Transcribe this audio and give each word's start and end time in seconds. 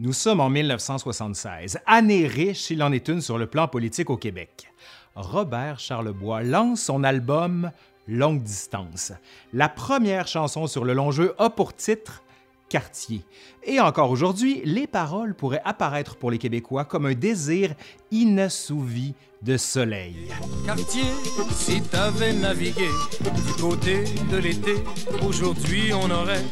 Nous 0.00 0.12
sommes 0.12 0.38
en 0.38 0.48
1976, 0.48 1.80
année 1.84 2.28
riche, 2.28 2.70
il 2.70 2.84
en 2.84 2.92
est 2.92 3.08
une 3.08 3.20
sur 3.20 3.36
le 3.36 3.48
plan 3.48 3.66
politique 3.66 4.10
au 4.10 4.16
Québec. 4.16 4.72
Robert 5.16 5.80
Charlebois 5.80 6.44
lance 6.44 6.82
son 6.82 7.02
album 7.02 7.72
Longue 8.06 8.40
Distance. 8.40 9.10
La 9.52 9.68
première 9.68 10.28
chanson 10.28 10.68
sur 10.68 10.84
le 10.84 10.92
long 10.92 11.10
jeu 11.10 11.34
a 11.38 11.50
pour 11.50 11.74
titre 11.74 12.22
Quartier. 12.68 13.24
Et 13.64 13.80
encore 13.80 14.12
aujourd'hui, 14.12 14.62
les 14.64 14.86
paroles 14.86 15.34
pourraient 15.34 15.62
apparaître 15.64 16.14
pour 16.14 16.30
les 16.30 16.38
Québécois 16.38 16.84
comme 16.84 17.06
un 17.06 17.14
désir 17.14 17.74
inassouvi 18.12 19.14
de 19.42 19.56
soleil. 19.56 20.28
Quartier, 20.64 21.10
si 21.50 21.82
t'avais 21.82 22.34
navigué 22.34 22.86
du 23.20 23.60
côté 23.60 24.04
de 24.30 24.36
l'été, 24.36 24.74
aujourd'hui 25.26 25.92
on 25.92 26.08
aurait 26.08 26.44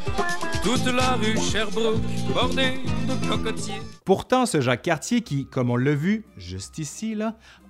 toute 0.66 0.86
la 0.86 1.12
rue 1.12 1.38
Sherbrooke 1.38 2.02
bordée 2.34 2.80
de 3.06 3.28
cocotiers. 3.28 3.80
Pourtant, 4.04 4.46
ce 4.46 4.60
Jacques 4.60 4.82
Cartier 4.82 5.20
qui, 5.20 5.46
comme 5.46 5.70
on 5.70 5.76
l'a 5.76 5.94
vu 5.94 6.24
juste 6.36 6.78
ici, 6.78 7.16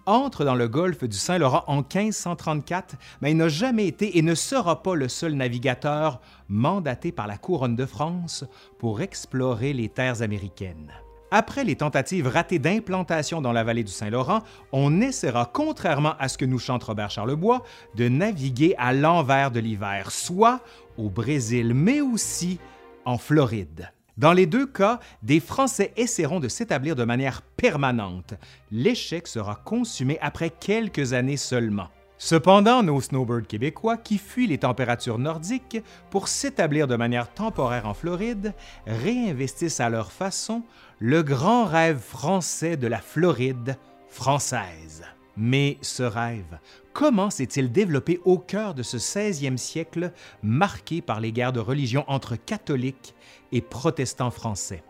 entre 0.07 0.47
dans 0.47 0.55
le 0.55 0.67
golfe 0.67 1.05
du 1.05 1.19
Saint-Laurent 1.19 1.63
en 1.67 1.83
1534, 1.83 2.95
mais 3.21 3.33
il 3.33 3.37
n'a 3.37 3.51
jamais 3.51 3.87
été 3.87 4.17
et 4.17 4.23
ne 4.23 4.35
sera 4.35 4.83
pas 4.83 4.95
le 4.95 5.09
seul 5.09 5.35
navigateur 5.35 6.23
mandaté 6.49 7.13
par 7.13 7.27
la 7.27 7.37
couronne 7.37 7.77
de 7.77 7.85
France 7.85 8.45
pour 8.79 9.03
explorer 9.03 9.75
les 9.75 9.91
terres 9.91 10.23
américaines. 10.23 10.91
Après 11.31 11.65
les 11.65 11.77
tentatives 11.77 12.29
ratées 12.29 12.59
d'implantation 12.61 13.43
dans 13.43 13.53
la 13.53 13.63
vallée 13.63 13.85
du 13.85 13.93
Saint-Laurent, 13.93 14.41
on 14.73 15.03
essaiera, 15.03 15.51
contrairement 15.53 16.15
à 16.19 16.29
ce 16.29 16.39
que 16.39 16.47
nous 16.47 16.59
chante 16.59 16.85
Robert 16.85 17.11
Charlebois, 17.11 17.63
de 17.95 18.09
naviguer 18.09 18.75
à 18.79 18.95
l'envers 18.95 19.51
de 19.51 19.61
l'hiver, 19.61 20.11
soit 20.11 20.61
au 20.97 21.11
Brésil, 21.11 21.75
mais 21.75 22.01
aussi 22.01 22.59
en 23.07 23.17
Floride. 23.17 23.91
Dans 24.19 24.33
les 24.33 24.47
deux 24.47 24.67
cas, 24.67 25.01
des 25.23 25.41
Français 25.41 25.93
essaieront 25.97 26.41
de 26.41 26.49
s'établir 26.49 26.97
de 26.97 27.05
manière 27.05 27.43
permanente. 27.43 28.35
L'échec 28.71 29.27
sera 29.27 29.57
consumé 29.57 30.19
après 30.21 30.51
quelques 30.51 31.13
années 31.13 31.37
seulement. 31.37 31.89
Cependant, 32.19 32.83
nos 32.83 33.01
snowbirds 33.03 33.47
québécois 33.47 33.99
qui 33.99 34.17
fuient 34.17 34.47
les 34.47 34.59
températures 34.59 35.19
nordiques 35.19 35.83
pour 36.11 36.29
s'établir 36.29 36.87
de 36.87 36.97
manière 36.97 37.33
temporaire 37.33 37.87
en 37.87 37.93
Floride 37.93 38.55
réinvestissent 38.87 39.81
à 39.81 39.91
leur 39.91 40.11
façon 40.11 40.63
le 40.99 41.23
grand 41.23 41.67
rêve 41.67 41.99
français 41.99 42.79
de 42.79 42.87
la 42.87 43.01
Floride 43.01 43.77
française. 44.09 45.05
Mais 45.37 45.77
ce 45.83 46.03
rêve, 46.03 46.59
comment 46.97 47.29
s'est-il 47.29 47.71
développé 47.71 48.21
au 48.25 48.39
cœur 48.39 48.73
de 48.73 48.83
ce 48.83 48.97
16e 48.97 49.59
siècle 49.59 50.13
marqué 50.43 51.03
par 51.03 51.21
les 51.21 51.31
guerres 51.31 51.53
de 51.53 51.61
religion 51.61 52.07
entre 52.09 52.37
catholiques 52.37 53.15
et 53.53 53.61
protestants 53.61 54.31
français? 54.31 54.83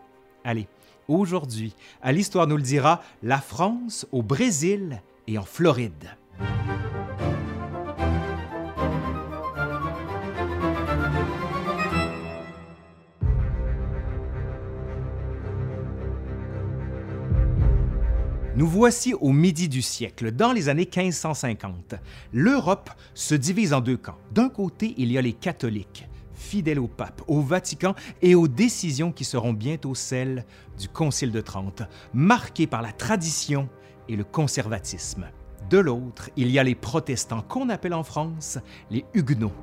Allez, 0.45 0.69
aujourd'hui, 1.09 1.75
à 2.01 2.13
l'Histoire 2.13 2.47
nous 2.47 2.55
le 2.55 2.63
dira, 2.63 3.01
la 3.23 3.41
France 3.41 4.07
au 4.13 4.23
Brésil 4.23 5.01
et 5.27 5.37
en 5.37 5.43
Floride. 5.43 6.15
Nous 18.57 18.65
voici 18.65 19.13
au 19.13 19.33
midi 19.33 19.69
du 19.69 19.83
siècle, 19.83 20.31
dans 20.31 20.51
les 20.51 20.67
années 20.67 20.89
1550. 20.91 21.93
L'Europe 22.33 22.89
se 23.13 23.35
divise 23.35 23.71
en 23.71 23.81
deux 23.81 23.97
camps. 23.97 24.17
D'un 24.31 24.49
côté, 24.49 24.95
il 24.97 25.11
y 25.11 25.19
a 25.19 25.21
les 25.21 25.33
catholiques, 25.33 26.09
fidèles 26.33 26.79
au 26.79 26.87
pape, 26.87 27.21
au 27.27 27.41
Vatican 27.41 27.93
et 28.23 28.33
aux 28.33 28.47
décisions 28.47 29.11
qui 29.11 29.25
seront 29.25 29.53
bientôt 29.53 29.93
celles 29.93 30.43
du 30.79 30.89
Concile 30.89 31.31
de 31.31 31.39
Trente, 31.39 31.83
marquées 32.15 32.65
par 32.65 32.81
la 32.81 32.91
tradition 32.91 33.69
et 34.09 34.15
le 34.15 34.23
conservatisme. 34.23 35.27
De 35.69 35.77
l'autre, 35.77 36.31
il 36.35 36.49
y 36.49 36.57
a 36.57 36.63
les 36.63 36.73
protestants 36.73 37.43
qu'on 37.43 37.69
appelle 37.69 37.93
en 37.93 38.03
France 38.03 38.57
les 38.89 39.05
Huguenots, 39.13 39.53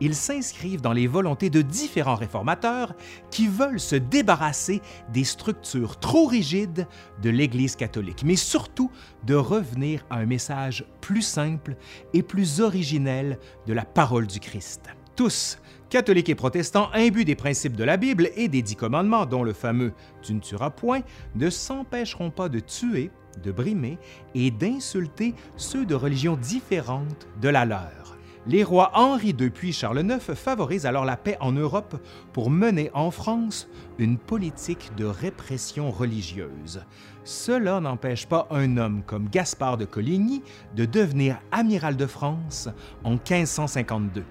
ils 0.00 0.14
s'inscrivent 0.14 0.80
dans 0.80 0.92
les 0.92 1.06
volontés 1.06 1.50
de 1.50 1.62
différents 1.62 2.14
réformateurs 2.14 2.94
qui 3.30 3.48
veulent 3.48 3.80
se 3.80 3.96
débarrasser 3.96 4.80
des 5.12 5.24
structures 5.24 5.98
trop 5.98 6.26
rigides 6.26 6.86
de 7.22 7.30
l'Église 7.30 7.76
catholique, 7.76 8.22
mais 8.24 8.36
surtout 8.36 8.90
de 9.24 9.34
revenir 9.34 10.04
à 10.10 10.16
un 10.16 10.26
message 10.26 10.84
plus 11.00 11.22
simple 11.22 11.76
et 12.12 12.22
plus 12.22 12.60
originel 12.60 13.38
de 13.66 13.72
la 13.72 13.84
parole 13.84 14.26
du 14.26 14.40
Christ. 14.40 14.82
Tous, 15.16 15.58
catholiques 15.90 16.28
et 16.28 16.34
protestants, 16.34 16.90
imbus 16.92 17.24
des 17.24 17.36
principes 17.36 17.76
de 17.76 17.84
la 17.84 17.96
Bible 17.96 18.30
et 18.34 18.48
des 18.48 18.62
dix 18.62 18.76
commandements, 18.76 19.26
dont 19.26 19.44
le 19.44 19.52
fameux 19.52 19.92
Tu 20.22 20.34
ne 20.34 20.40
tueras 20.40 20.70
point, 20.70 21.02
ne 21.36 21.50
s'empêcheront 21.50 22.30
pas 22.30 22.48
de 22.48 22.58
tuer, 22.58 23.10
de 23.42 23.52
brimer 23.52 23.98
et 24.34 24.50
d'insulter 24.50 25.34
ceux 25.56 25.86
de 25.86 25.94
religions 25.94 26.36
différentes 26.36 27.28
de 27.40 27.48
la 27.48 27.64
leur 27.64 28.13
les 28.46 28.64
rois 28.64 28.90
Henri 28.94 29.34
II 29.38 29.50
puis 29.50 29.72
Charles 29.72 30.00
IX 30.00 30.34
favorisent 30.34 30.86
alors 30.86 31.04
la 31.04 31.16
paix 31.16 31.36
en 31.40 31.52
Europe 31.52 31.96
pour 32.32 32.50
mener 32.50 32.90
en 32.94 33.10
France 33.10 33.68
une 33.98 34.18
politique 34.18 34.90
de 34.96 35.04
répression 35.04 35.90
religieuse. 35.90 36.84
Cela 37.24 37.80
n'empêche 37.80 38.26
pas 38.26 38.46
un 38.50 38.76
homme 38.76 39.02
comme 39.06 39.28
Gaspard 39.28 39.78
de 39.78 39.84
Coligny 39.84 40.42
de 40.76 40.84
devenir 40.84 41.40
amiral 41.52 41.96
de 41.96 42.06
France 42.06 42.68
en 43.02 43.12
1552. 43.12 44.24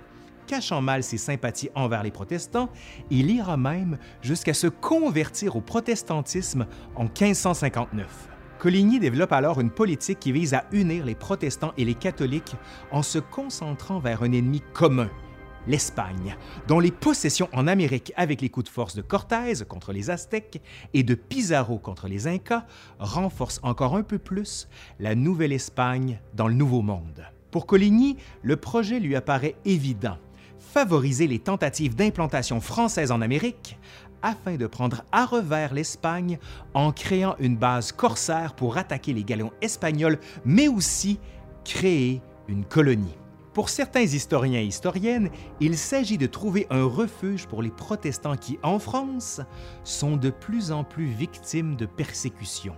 Cachant 0.45 0.81
mal 0.81 1.03
ses 1.03 1.17
sympathies 1.17 1.69
envers 1.73 2.03
les 2.03 2.11
protestants, 2.11 2.69
il 3.09 3.31
ira 3.31 3.57
même 3.57 3.97
jusqu'à 4.21 4.53
se 4.53 4.67
convertir 4.67 5.55
au 5.55 5.61
protestantisme 5.61 6.67
en 6.95 7.03
1559. 7.03 8.32
Coligny 8.63 8.97
développe 8.97 9.33
alors 9.33 9.59
une 9.59 9.71
politique 9.71 10.21
qui 10.21 10.31
vise 10.31 10.53
à 10.53 10.63
unir 10.71 11.03
les 11.03 11.15
protestants 11.15 11.73
et 11.77 11.83
les 11.83 11.95
catholiques 11.95 12.55
en 12.93 13.03
se 13.03 13.19
concentrant 13.19 13.99
vers 13.99 14.23
un 14.23 14.31
ennemi 14.31 14.61
commun, 14.71 15.09
l'Espagne, 15.67 16.37
dont 16.69 16.79
les 16.79 16.89
possessions 16.89 17.49
en 17.51 17.67
Amérique 17.67 18.13
avec 18.15 18.39
les 18.39 18.47
coups 18.47 18.67
de 18.67 18.71
force 18.71 18.95
de 18.95 19.01
Cortés 19.01 19.65
contre 19.67 19.91
les 19.91 20.09
Aztèques 20.09 20.61
et 20.93 21.03
de 21.03 21.13
Pizarro 21.13 21.77
contre 21.77 22.07
les 22.07 22.25
Incas 22.25 22.65
renforcent 22.99 23.59
encore 23.63 23.97
un 23.97 24.03
peu 24.03 24.17
plus 24.17 24.69
la 24.97 25.13
Nouvelle-Espagne 25.13 26.21
dans 26.33 26.47
le 26.47 26.53
Nouveau 26.53 26.81
Monde. 26.81 27.25
Pour 27.51 27.65
Coligny, 27.65 28.15
le 28.43 28.55
projet 28.55 29.01
lui 29.01 29.17
apparaît 29.17 29.55
évident 29.65 30.17
favoriser 30.73 31.27
les 31.27 31.39
tentatives 31.39 31.95
d'implantation 31.95 32.59
française 32.59 33.11
en 33.11 33.21
Amérique 33.21 33.77
afin 34.23 34.55
de 34.55 34.65
prendre 34.65 35.03
à 35.11 35.25
revers 35.25 35.73
l'Espagne 35.73 36.39
en 36.73 36.91
créant 36.91 37.35
une 37.39 37.57
base 37.57 37.91
corsaire 37.91 38.55
pour 38.55 38.77
attaquer 38.77 39.13
les 39.13 39.23
galeons 39.23 39.51
espagnols, 39.61 40.17
mais 40.45 40.67
aussi 40.67 41.19
créer 41.63 42.21
une 42.47 42.65
colonie. 42.65 43.15
Pour 43.53 43.69
certains 43.69 44.01
historiens 44.01 44.61
et 44.61 44.65
historiennes, 44.65 45.29
il 45.59 45.77
s'agit 45.77 46.17
de 46.17 46.25
trouver 46.25 46.65
un 46.71 46.85
refuge 46.85 47.45
pour 47.45 47.61
les 47.61 47.69
protestants 47.69 48.35
qui, 48.35 48.57
en 48.63 48.79
France, 48.79 49.41
sont 49.83 50.17
de 50.17 50.31
plus 50.31 50.71
en 50.71 50.83
plus 50.83 51.05
victimes 51.05 51.75
de 51.75 51.85
persécutions. 51.85 52.75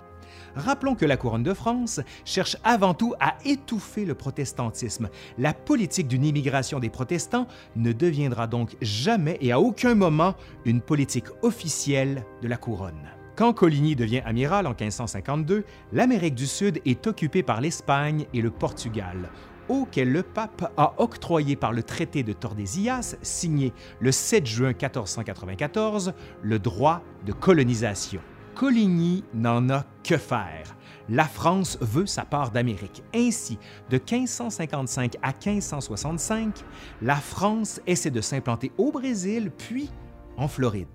Rappelons 0.56 0.96
que 0.96 1.06
la 1.06 1.18
couronne 1.18 1.44
de 1.44 1.54
France 1.54 2.00
cherche 2.24 2.58
avant 2.64 2.94
tout 2.94 3.14
à 3.20 3.36
étouffer 3.46 4.06
le 4.06 4.16
protestantisme. 4.16 5.10
La 5.38 5.54
politique 5.54 6.08
d'une 6.08 6.26
immigration 6.26 6.80
des 6.80 6.90
protestants 6.90 7.48
ne 7.76 7.92
deviendra 7.92 8.48
donc 8.48 8.76
jamais 8.82 9.38
et 9.42 9.52
à 9.52 9.60
aucun 9.60 9.96
moment 9.96 10.36
une 10.66 10.82
politique 10.82 11.28
officielle 11.42 12.24
de 12.42 12.48
la 12.48 12.58
couronne. 12.58 13.10
Quand 13.36 13.52
Coligny 13.52 13.98
devient 13.98 14.22
amiral 14.26 14.66
en 14.66 14.70
1552, 14.70 15.66
l'Amérique 15.92 16.36
du 16.36 16.48
Sud 16.48 16.80
est 16.86 17.06
occupée 17.06 17.44
par 17.44 17.60
l'Espagne 17.60 18.28
et 18.34 18.42
le 18.42 18.50
Portugal, 18.50 19.30
auquel 19.68 20.12
le 20.12 20.24
pape 20.24 20.72
a 20.78 20.94
octroyé 21.00 21.58
par 21.58 21.74
le 21.74 21.84
traité 21.84 22.24
de 22.24 22.32
Tordesillas, 22.32 23.18
signé 23.22 23.74
le 24.00 24.14
7 24.14 24.46
juin 24.46 24.68
1494, 24.70 26.14
le 26.44 26.60
droit 26.60 27.02
de 27.26 27.34
colonisation. 27.34 28.22
Coligny 28.56 29.24
n'en 29.34 29.70
a 29.70 29.86
que 30.04 30.18
faire. 30.18 30.76
La 31.10 31.26
France 31.26 31.78
veut 31.82 32.06
sa 32.06 32.24
part 32.24 32.52
d'Amérique. 32.52 33.04
Ainsi, 33.14 33.60
de 33.90 33.98
1555 33.98 35.18
à 35.22 35.34
1565, 35.34 36.64
la 37.02 37.18
France 37.18 37.82
essaie 37.86 38.12
de 38.12 38.22
s'implanter 38.22 38.72
au 38.78 38.92
Brésil, 38.92 39.52
puis 39.56 39.90
en 40.38 40.48
Floride. 40.48 40.88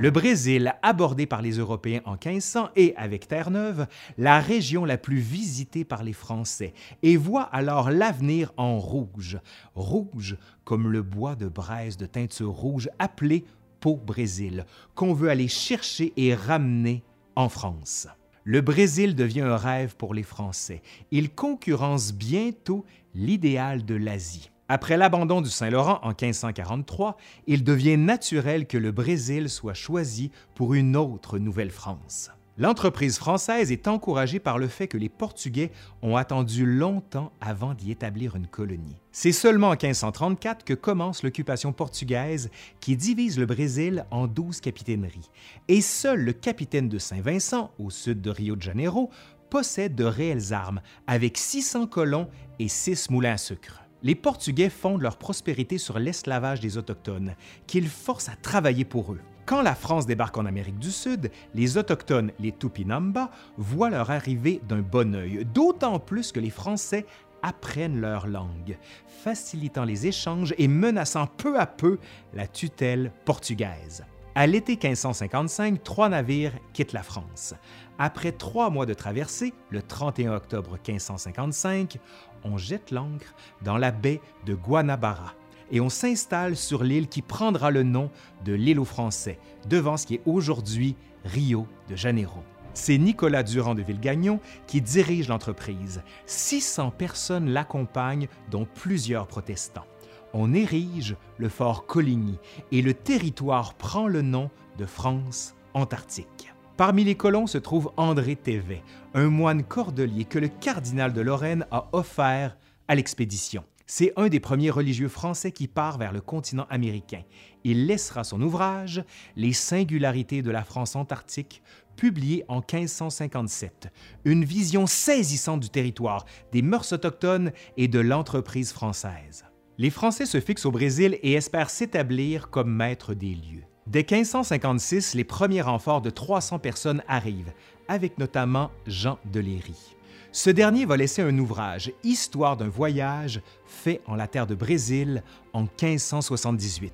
Le 0.00 0.12
Brésil, 0.12 0.74
abordé 0.82 1.26
par 1.26 1.42
les 1.42 1.58
Européens 1.58 2.02
en 2.04 2.12
1500 2.12 2.68
et 2.76 2.94
avec 2.96 3.26
Terre-Neuve, 3.26 3.88
la 4.16 4.38
région 4.38 4.84
la 4.84 4.96
plus 4.96 5.18
visitée 5.18 5.84
par 5.84 6.04
les 6.04 6.12
Français, 6.12 6.72
et 7.02 7.16
voit 7.16 7.42
alors 7.42 7.90
l'avenir 7.90 8.52
en 8.56 8.78
rouge, 8.78 9.40
rouge 9.74 10.36
comme 10.62 10.88
le 10.88 11.02
bois 11.02 11.34
de 11.34 11.48
braise 11.48 11.96
de 11.96 12.06
teinture 12.06 12.52
rouge 12.52 12.88
appelé 13.00 13.44
Pau-Brésil, 13.80 14.66
qu'on 14.94 15.14
veut 15.14 15.30
aller 15.30 15.48
chercher 15.48 16.12
et 16.16 16.32
ramener 16.32 17.02
en 17.34 17.48
France. 17.48 18.06
Le 18.44 18.60
Brésil 18.60 19.16
devient 19.16 19.40
un 19.40 19.56
rêve 19.56 19.96
pour 19.96 20.14
les 20.14 20.22
Français. 20.22 20.80
Il 21.10 21.30
concurrence 21.30 22.14
bientôt 22.14 22.84
l'idéal 23.14 23.84
de 23.84 23.96
l'Asie. 23.96 24.52
Après 24.70 24.98
l'abandon 24.98 25.40
du 25.40 25.48
Saint-Laurent 25.48 25.98
en 26.02 26.08
1543, 26.08 27.16
il 27.46 27.64
devient 27.64 27.96
naturel 27.96 28.66
que 28.66 28.76
le 28.76 28.92
Brésil 28.92 29.48
soit 29.48 29.72
choisi 29.72 30.30
pour 30.54 30.74
une 30.74 30.94
autre 30.94 31.38
Nouvelle-France. 31.38 32.30
L'entreprise 32.58 33.16
française 33.16 33.72
est 33.72 33.88
encouragée 33.88 34.40
par 34.40 34.58
le 34.58 34.68
fait 34.68 34.86
que 34.86 34.98
les 34.98 35.08
Portugais 35.08 35.70
ont 36.02 36.16
attendu 36.16 36.66
longtemps 36.66 37.32
avant 37.40 37.72
d'y 37.72 37.92
établir 37.92 38.36
une 38.36 38.46
colonie. 38.46 39.00
C'est 39.10 39.32
seulement 39.32 39.68
en 39.68 39.70
1534 39.70 40.64
que 40.64 40.74
commence 40.74 41.22
l'occupation 41.22 41.72
portugaise 41.72 42.50
qui 42.80 42.94
divise 42.94 43.38
le 43.38 43.46
Brésil 43.46 44.04
en 44.10 44.26
douze 44.26 44.60
capitaineries, 44.60 45.30
et 45.68 45.80
seul 45.80 46.20
le 46.20 46.34
capitaine 46.34 46.90
de 46.90 46.98
Saint-Vincent, 46.98 47.70
au 47.78 47.88
sud 47.88 48.20
de 48.20 48.30
Rio 48.30 48.54
de 48.54 48.62
Janeiro, 48.62 49.08
possède 49.48 49.94
de 49.94 50.04
réelles 50.04 50.52
armes, 50.52 50.82
avec 51.06 51.38
600 51.38 51.86
colons 51.86 52.28
et 52.58 52.68
6 52.68 53.08
moulins 53.08 53.32
à 53.32 53.38
sucre. 53.38 53.87
Les 54.02 54.14
Portugais 54.14 54.70
fondent 54.70 55.02
leur 55.02 55.16
prospérité 55.16 55.76
sur 55.76 55.98
l'esclavage 55.98 56.60
des 56.60 56.78
Autochtones, 56.78 57.34
qu'ils 57.66 57.88
forcent 57.88 58.28
à 58.28 58.36
travailler 58.36 58.84
pour 58.84 59.12
eux. 59.12 59.20
Quand 59.44 59.62
la 59.62 59.74
France 59.74 60.06
débarque 60.06 60.36
en 60.36 60.46
Amérique 60.46 60.78
du 60.78 60.92
Sud, 60.92 61.30
les 61.54 61.78
Autochtones, 61.78 62.32
les 62.38 62.52
Tupinamba, 62.52 63.30
voient 63.56 63.90
leur 63.90 64.10
arrivée 64.10 64.60
d'un 64.68 64.82
bon 64.82 65.14
œil, 65.16 65.44
d'autant 65.52 65.98
plus 65.98 66.32
que 66.32 66.38
les 66.38 66.50
Français 66.50 67.06
apprennent 67.42 68.00
leur 68.00 68.26
langue, 68.26 68.76
facilitant 69.06 69.84
les 69.84 70.06
échanges 70.06 70.54
et 70.58 70.68
menaçant 70.68 71.26
peu 71.26 71.58
à 71.58 71.66
peu 71.66 71.98
la 72.34 72.46
tutelle 72.46 73.10
portugaise. 73.24 74.04
À 74.34 74.46
l'été 74.46 74.72
1555, 74.72 75.82
trois 75.82 76.08
navires 76.08 76.52
quittent 76.72 76.92
la 76.92 77.02
France. 77.02 77.54
Après 78.00 78.30
trois 78.30 78.70
mois 78.70 78.86
de 78.86 78.94
traversée, 78.94 79.52
le 79.70 79.82
31 79.82 80.34
octobre 80.34 80.78
1555, 80.86 81.98
on 82.44 82.56
jette 82.56 82.92
l'ancre 82.92 83.34
dans 83.62 83.76
la 83.76 83.90
baie 83.90 84.20
de 84.46 84.54
Guanabara 84.54 85.34
et 85.72 85.80
on 85.80 85.88
s'installe 85.88 86.56
sur 86.56 86.84
l'île 86.84 87.08
qui 87.08 87.22
prendra 87.22 87.72
le 87.72 87.82
nom 87.82 88.10
de 88.44 88.52
l'île 88.52 88.78
aux 88.78 88.84
Français, 88.84 89.40
devant 89.68 89.96
ce 89.96 90.06
qui 90.06 90.14
est 90.14 90.22
aujourd'hui 90.26 90.94
Rio 91.24 91.66
de 91.88 91.96
Janeiro. 91.96 92.42
C'est 92.72 92.98
Nicolas 92.98 93.42
Durand 93.42 93.74
de 93.74 93.82
Villegagnon 93.82 94.38
qui 94.68 94.80
dirige 94.80 95.26
l'entreprise. 95.26 96.02
600 96.26 96.92
personnes 96.92 97.50
l'accompagnent, 97.50 98.28
dont 98.48 98.66
plusieurs 98.72 99.26
protestants. 99.26 99.86
On 100.32 100.54
érige 100.54 101.16
le 101.38 101.48
fort 101.48 101.86
Coligny 101.86 102.38
et 102.70 102.80
le 102.80 102.94
territoire 102.94 103.74
prend 103.74 104.06
le 104.06 104.22
nom 104.22 104.50
de 104.78 104.86
France 104.86 105.56
antarctique. 105.74 106.52
Parmi 106.78 107.02
les 107.02 107.16
colons 107.16 107.48
se 107.48 107.58
trouve 107.58 107.90
André 107.96 108.36
Thévet, 108.36 108.84
un 109.12 109.30
moine 109.30 109.64
cordelier 109.64 110.24
que 110.24 110.38
le 110.38 110.46
cardinal 110.46 111.12
de 111.12 111.20
Lorraine 111.20 111.66
a 111.72 111.88
offert 111.90 112.56
à 112.86 112.94
l'expédition. 112.94 113.64
C'est 113.84 114.12
un 114.14 114.28
des 114.28 114.38
premiers 114.38 114.70
religieux 114.70 115.08
français 115.08 115.50
qui 115.50 115.66
part 115.66 115.98
vers 115.98 116.12
le 116.12 116.20
continent 116.20 116.68
américain. 116.70 117.22
Il 117.64 117.86
laissera 117.86 118.22
son 118.22 118.40
ouvrage 118.40 119.02
Les 119.34 119.52
singularités 119.52 120.40
de 120.40 120.52
la 120.52 120.62
France 120.62 120.94
antarctique, 120.94 121.64
publié 121.96 122.44
en 122.46 122.58
1557, 122.60 123.88
une 124.24 124.44
vision 124.44 124.86
saisissante 124.86 125.58
du 125.58 125.70
territoire, 125.70 126.26
des 126.52 126.62
mœurs 126.62 126.92
autochtones 126.92 127.50
et 127.76 127.88
de 127.88 127.98
l'entreprise 127.98 128.72
française. 128.72 129.44
Les 129.78 129.90
Français 129.90 130.26
se 130.26 130.38
fixent 130.38 130.66
au 130.66 130.70
Brésil 130.70 131.18
et 131.24 131.32
espèrent 131.32 131.70
s'établir 131.70 132.50
comme 132.50 132.72
maîtres 132.72 133.14
des 133.14 133.34
lieux. 133.34 133.67
Dès 133.90 134.00
1556, 134.00 135.14
les 135.14 135.24
premiers 135.24 135.62
renforts 135.62 136.02
de 136.02 136.10
300 136.10 136.58
personnes 136.58 137.02
arrivent, 137.08 137.52
avec 137.88 138.18
notamment 138.18 138.70
Jean 138.86 139.18
de 139.32 139.40
Léry. 139.40 139.96
Ce 140.30 140.50
dernier 140.50 140.84
va 140.84 140.98
laisser 140.98 141.22
un 141.22 141.38
ouvrage, 141.38 141.90
Histoire 142.04 142.58
d'un 142.58 142.68
voyage, 142.68 143.40
fait 143.64 144.02
en 144.06 144.14
la 144.14 144.26
terre 144.26 144.46
de 144.46 144.54
Brésil 144.54 145.22
en 145.54 145.62
1578. 145.62 146.92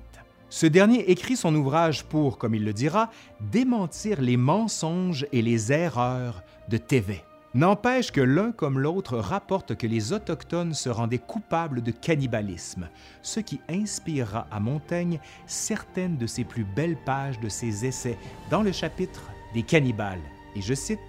Ce 0.49 0.65
dernier 0.67 1.11
écrit 1.11 1.35
son 1.35 1.53
ouvrage 1.53 2.05
pour, 2.05 2.37
comme 2.37 2.55
il 2.55 2.63
le 2.63 2.71
dira, 2.71 3.11
démentir 3.41 4.21
les 4.21 4.37
mensonges 4.37 5.27
et 5.33 5.41
les 5.41 5.73
erreurs 5.73 6.43
de 6.69 6.77
Thévet. 6.77 7.25
N'empêche 7.55 8.11
que 8.11 8.19
l'un 8.19 8.51
comme 8.51 8.79
l'autre 8.79 9.17
rapporte 9.17 9.75
que 9.75 9.87
les 9.87 10.11
Autochtones 10.11 10.73
se 10.73 10.89
rendaient 10.89 11.19
coupables 11.19 11.81
de 11.81 11.91
cannibalisme, 11.91 12.89
ce 13.21 13.39
qui 13.39 13.61
inspirera 13.69 14.45
à 14.51 14.59
Montaigne 14.59 15.21
certaines 15.47 16.17
de 16.17 16.27
ses 16.27 16.43
plus 16.43 16.65
belles 16.65 16.97
pages 17.05 17.39
de 17.39 17.47
ses 17.47 17.85
essais 17.85 18.17
dans 18.49 18.61
le 18.61 18.73
chapitre 18.73 19.31
des 19.53 19.63
cannibales. 19.63 20.19
Et 20.57 20.61
je 20.61 20.73
cite 20.73 20.99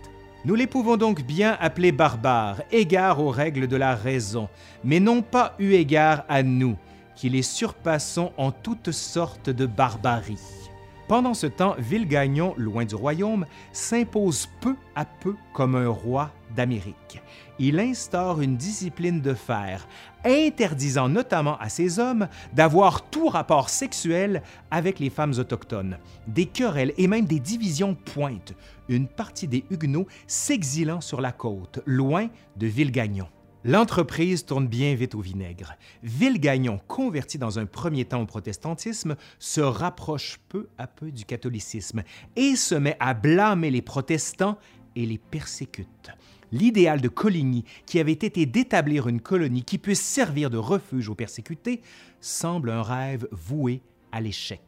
nous 0.44 0.54
les 0.54 0.68
pouvons 0.68 0.96
donc 0.96 1.26
bien 1.26 1.56
appeler 1.58 1.90
barbares, 1.90 2.62
égards 2.70 3.20
aux 3.20 3.30
règles 3.30 3.66
de 3.66 3.74
la 3.74 3.96
raison, 3.96 4.48
mais 4.84 5.00
non 5.00 5.20
pas 5.20 5.56
eu 5.58 5.72
égard 5.72 6.24
à 6.28 6.44
nous, 6.44 6.76
qui 7.16 7.28
les 7.28 7.42
surpassons 7.42 8.30
en 8.36 8.52
toutes 8.52 8.92
sortes 8.92 9.50
de 9.50 9.66
barbarie. 9.66 10.65
Pendant 11.08 11.34
ce 11.34 11.46
temps, 11.46 11.76
Villegagnon, 11.78 12.54
loin 12.56 12.84
du 12.84 12.96
royaume, 12.96 13.46
s'impose 13.72 14.48
peu 14.60 14.74
à 14.96 15.04
peu 15.04 15.36
comme 15.52 15.76
un 15.76 15.88
roi 15.88 16.32
d'Amérique. 16.56 17.22
Il 17.60 17.78
instaure 17.78 18.40
une 18.40 18.56
discipline 18.56 19.20
de 19.20 19.32
fer, 19.32 19.86
interdisant 20.24 21.08
notamment 21.08 21.58
à 21.58 21.68
ses 21.68 22.00
hommes 22.00 22.26
d'avoir 22.52 23.02
tout 23.08 23.28
rapport 23.28 23.68
sexuel 23.68 24.42
avec 24.72 24.98
les 24.98 25.10
femmes 25.10 25.34
autochtones. 25.38 25.98
Des 26.26 26.46
querelles 26.46 26.92
et 26.98 27.06
même 27.06 27.26
des 27.26 27.40
divisions 27.40 27.94
pointent, 27.94 28.54
une 28.88 29.06
partie 29.06 29.46
des 29.46 29.64
Huguenots 29.70 30.08
s'exilant 30.26 31.00
sur 31.00 31.20
la 31.20 31.30
côte, 31.30 31.80
loin 31.86 32.28
de 32.56 32.66
Villegagnon. 32.66 33.28
L'entreprise 33.66 34.44
tourne 34.44 34.68
bien 34.68 34.94
vite 34.94 35.16
au 35.16 35.20
vinaigre. 35.20 35.74
Villegagnon, 36.04 36.78
converti 36.86 37.36
dans 37.36 37.58
un 37.58 37.66
premier 37.66 38.04
temps 38.04 38.22
au 38.22 38.26
protestantisme, 38.26 39.16
se 39.40 39.60
rapproche 39.60 40.38
peu 40.48 40.68
à 40.78 40.86
peu 40.86 41.10
du 41.10 41.24
catholicisme 41.24 42.04
et 42.36 42.54
se 42.54 42.76
met 42.76 42.96
à 43.00 43.12
blâmer 43.12 43.72
les 43.72 43.82
protestants 43.82 44.56
et 44.94 45.04
les 45.04 45.18
persécute. 45.18 46.10
L'idéal 46.52 47.00
de 47.00 47.08
Coligny, 47.08 47.64
qui 47.86 47.98
avait 47.98 48.12
été 48.12 48.46
d'établir 48.46 49.08
une 49.08 49.20
colonie 49.20 49.64
qui 49.64 49.78
puisse 49.78 50.00
servir 50.00 50.48
de 50.48 50.58
refuge 50.58 51.08
aux 51.08 51.16
persécutés, 51.16 51.82
semble 52.20 52.70
un 52.70 52.82
rêve 52.82 53.26
voué 53.32 53.82
à 54.12 54.20
l'échec 54.20 54.62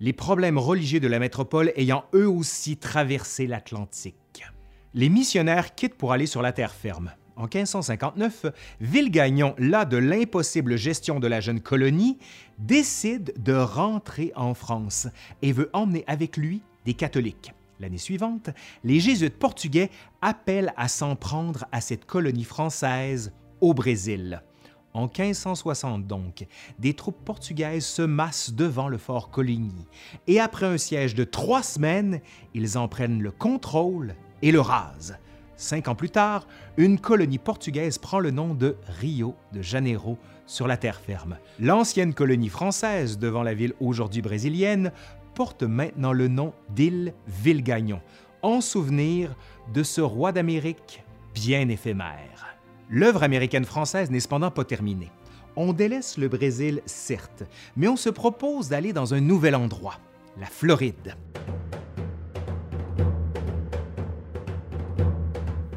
les 0.00 0.12
problèmes 0.12 0.58
religieux 0.58 1.00
de 1.00 1.08
la 1.08 1.18
métropole 1.18 1.72
ayant 1.74 2.04
eux 2.14 2.28
aussi 2.28 2.76
traversé 2.76 3.48
l'Atlantique. 3.48 4.44
Les 4.94 5.08
missionnaires 5.08 5.74
quittent 5.74 5.96
pour 5.96 6.12
aller 6.12 6.26
sur 6.26 6.40
la 6.40 6.52
terre 6.52 6.72
ferme. 6.72 7.12
En 7.38 7.44
1559, 7.44 8.46
Villegagnon, 8.80 9.54
las 9.58 9.84
de 9.84 9.96
l'impossible 9.96 10.76
gestion 10.76 11.20
de 11.20 11.28
la 11.28 11.40
jeune 11.40 11.60
colonie, 11.60 12.18
décide 12.58 13.32
de 13.38 13.52
rentrer 13.52 14.32
en 14.34 14.54
France 14.54 15.06
et 15.40 15.52
veut 15.52 15.70
emmener 15.72 16.02
avec 16.08 16.36
lui 16.36 16.62
des 16.84 16.94
catholiques. 16.94 17.54
L'année 17.78 17.98
suivante, 17.98 18.50
les 18.82 18.98
jésuites 18.98 19.38
portugais 19.38 19.88
appellent 20.20 20.74
à 20.76 20.88
s'en 20.88 21.14
prendre 21.14 21.64
à 21.70 21.80
cette 21.80 22.06
colonie 22.06 22.42
française 22.42 23.32
au 23.60 23.72
Brésil. 23.72 24.42
En 24.92 25.02
1560 25.02 26.08
donc, 26.08 26.44
des 26.80 26.94
troupes 26.94 27.24
portugaises 27.24 27.86
se 27.86 28.02
massent 28.02 28.52
devant 28.52 28.88
le 28.88 28.98
fort 28.98 29.30
Coligny 29.30 29.86
et 30.26 30.40
après 30.40 30.66
un 30.66 30.78
siège 30.78 31.14
de 31.14 31.22
trois 31.22 31.62
semaines, 31.62 32.20
ils 32.52 32.76
en 32.76 32.88
prennent 32.88 33.22
le 33.22 33.30
contrôle 33.30 34.16
et 34.42 34.50
le 34.50 34.60
rasent. 34.60 35.16
Cinq 35.58 35.88
ans 35.88 35.96
plus 35.96 36.10
tard, 36.10 36.46
une 36.76 37.00
colonie 37.00 37.38
portugaise 37.38 37.98
prend 37.98 38.20
le 38.20 38.30
nom 38.30 38.54
de 38.54 38.76
Rio 39.00 39.34
de 39.52 39.60
Janeiro 39.60 40.16
sur 40.46 40.68
la 40.68 40.76
terre 40.76 41.00
ferme. 41.00 41.36
L'ancienne 41.58 42.14
colonie 42.14 42.48
française 42.48 43.18
devant 43.18 43.42
la 43.42 43.54
ville 43.54 43.74
aujourd'hui 43.80 44.22
brésilienne 44.22 44.92
porte 45.34 45.64
maintenant 45.64 46.12
le 46.12 46.28
nom 46.28 46.54
d'île 46.70 47.12
Villegagnon, 47.26 48.00
en 48.42 48.60
souvenir 48.60 49.34
de 49.74 49.82
ce 49.82 50.00
roi 50.00 50.30
d'Amérique 50.30 51.02
bien 51.34 51.68
éphémère. 51.68 52.56
L'œuvre 52.88 53.24
américaine-française 53.24 54.12
n'est 54.12 54.20
cependant 54.20 54.52
pas 54.52 54.64
terminée. 54.64 55.10
On 55.56 55.72
délaisse 55.72 56.18
le 56.18 56.28
Brésil, 56.28 56.82
certes, 56.86 57.42
mais 57.76 57.88
on 57.88 57.96
se 57.96 58.10
propose 58.10 58.68
d'aller 58.68 58.92
dans 58.92 59.12
un 59.12 59.20
nouvel 59.20 59.56
endroit, 59.56 59.98
la 60.38 60.46
Floride. 60.46 61.16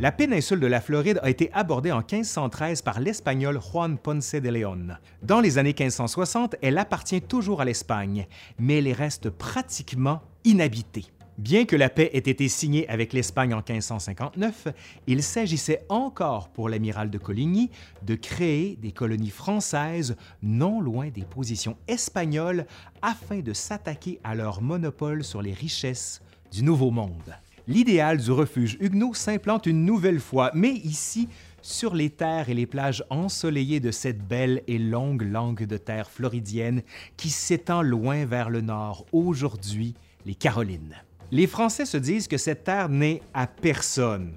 La 0.01 0.12
péninsule 0.12 0.60
de 0.60 0.65
la 0.65 0.81
Floride 0.81 1.20
a 1.22 1.29
été 1.29 1.51
abordée 1.53 1.91
en 1.91 2.00
1513 2.00 2.81
par 2.81 3.00
l'Espagnol 3.00 3.60
Juan 3.62 4.00
Ponce 4.00 4.34
de 4.34 4.50
León. 4.50 4.98
Dans 5.22 5.39
les 5.39 5.60
années 5.60 5.75
1560, 5.79 6.55
elle 6.63 6.79
appartient 6.79 7.22
toujours 7.22 7.62
à 7.62 7.65
l'Espagne, 7.65 8.25
mais 8.58 8.79
elle 8.79 8.91
reste 8.93 9.29
pratiquement 9.29 10.24
inhabitée. 10.43 11.05
Bien 11.38 11.65
que 11.65 11.75
la 11.75 11.88
paix 11.88 12.10
ait 12.13 12.17
été 12.17 12.48
signée 12.48 12.89
avec 12.89 13.13
l'Espagne 13.13 13.53
en 13.53 13.58
1559, 13.58 14.70
il 15.05 15.22
s'agissait 15.22 15.86
encore 15.88 16.50
pour 16.50 16.67
l'amiral 16.67 17.12
de 17.12 17.20
Coligny 17.20 17.70
de 18.01 18.15
créer 18.15 18.77
des 18.81 18.93
colonies 18.93 19.29
françaises 19.29 20.15
non 20.41 20.81
loin 20.81 21.10
des 21.10 21.25
positions 21.25 21.77
espagnoles 21.88 22.65
afin 23.03 23.41
de 23.41 23.53
s'attaquer 23.53 24.20
à 24.24 24.34
leur 24.34 24.63
monopole 24.63 25.24
sur 25.24 25.43
les 25.43 25.53
richesses 25.53 26.24
du 26.51 26.63
Nouveau 26.63 26.89
Monde. 26.89 27.36
L'idéal 27.72 28.18
du 28.18 28.32
refuge 28.32 28.75
huguenot 28.82 29.13
s'implante 29.13 29.66
une 29.66 29.86
nouvelle 29.86 30.20
fois, 30.20 30.51
mais 30.54 30.74
ici 30.74 31.30
sur 31.62 31.96
les 31.96 32.10
terres 32.10 32.50
et 32.50 32.54
les 32.54 32.66
plages 32.66 33.01
ensoleillées 33.10 33.80
de 33.80 33.92
cette 33.92 34.28
belle 34.28 34.62
et 34.68 34.78
longue 34.78 35.22
langue 35.22 35.66
de 35.66 35.78
terre 35.78 36.10
floridienne 36.10 36.82
qui 37.16 37.30
s'étend 37.30 37.82
loin 37.82 38.25
vers 38.25 38.50
le 38.50 38.60
nord, 38.60 39.06
aujourd'hui 39.13 39.94
les 40.25 40.36
Carolines. 40.36 40.98
Les 41.32 41.48
Français 41.48 41.86
se 41.86 41.96
disent 41.96 42.28
que 42.28 42.36
cette 42.36 42.66
terre 42.66 42.90
n'est 42.90 43.22
à 43.34 43.48
personne. 43.48 44.34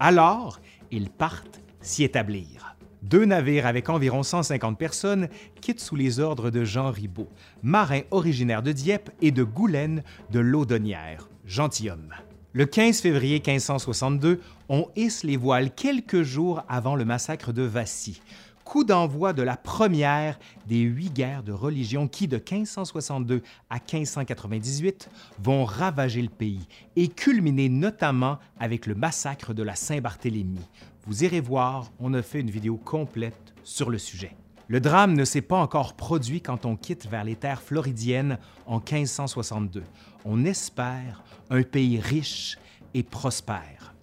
Alors, 0.00 0.58
ils 0.90 1.10
partent 1.10 1.60
s'y 1.82 2.02
établir. 2.02 2.76
Deux 3.02 3.26
navires 3.26 3.66
avec 3.66 3.90
environ 3.90 4.22
150 4.22 4.78
personnes 4.78 5.28
quittent 5.60 5.80
sous 5.80 5.96
les 5.96 6.18
ordres 6.18 6.48
de 6.48 6.64
Jean 6.64 6.90
Ribaud, 6.92 7.28
marin 7.62 8.00
originaire 8.10 8.62
de 8.62 8.72
Dieppe 8.72 9.10
et 9.20 9.32
de 9.32 9.42
Goulaine 9.42 10.02
de 10.30 10.40
Laudonnière, 10.40 11.28
gentilhomme. 11.44 12.14
Le 12.52 12.66
15 12.66 13.00
février 13.00 13.36
1562, 13.36 14.40
on 14.68 14.86
hisse 14.94 15.24
les 15.24 15.36
voiles 15.36 15.70
quelques 15.70 16.22
jours 16.22 16.62
avant 16.68 16.96
le 16.96 17.04
massacre 17.04 17.52
de 17.52 17.62
Vassy, 17.62 18.20
coup 18.64 18.84
d'envoi 18.84 19.32
de 19.32 19.42
la 19.42 19.56
première 19.56 20.38
des 20.66 20.80
huit 20.80 21.12
guerres 21.12 21.42
de 21.42 21.52
religion 21.52 22.08
qui, 22.08 22.28
de 22.28 22.36
1562 22.36 23.42
à 23.70 23.76
1598, 23.76 25.08
vont 25.42 25.64
ravager 25.64 26.22
le 26.22 26.28
pays 26.28 26.66
et 26.96 27.08
culminer 27.08 27.68
notamment 27.68 28.38
avec 28.60 28.86
le 28.86 28.94
massacre 28.94 29.54
de 29.54 29.62
la 29.62 29.74
Saint-Barthélemy. 29.74 30.60
Vous 31.06 31.24
irez 31.24 31.40
voir, 31.40 31.90
on 31.98 32.14
a 32.14 32.22
fait 32.22 32.40
une 32.40 32.50
vidéo 32.50 32.76
complète 32.76 33.54
sur 33.64 33.90
le 33.90 33.98
sujet. 33.98 34.36
Le 34.68 34.80
drame 34.80 35.14
ne 35.14 35.24
s'est 35.24 35.42
pas 35.42 35.56
encore 35.56 35.94
produit 35.94 36.40
quand 36.40 36.64
on 36.64 36.76
quitte 36.76 37.06
vers 37.08 37.24
les 37.24 37.36
terres 37.36 37.62
floridiennes 37.62 38.38
en 38.66 38.76
1562. 38.76 39.82
On 40.24 40.44
espère 40.44 41.22
un 41.50 41.62
pays 41.62 42.00
riche 42.00 42.58
et 42.94 43.02
prospère. 43.02 43.94